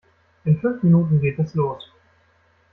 [0.45, 1.91] In fünf Minuten geht es los.